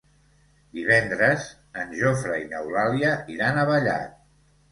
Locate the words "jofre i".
1.99-2.49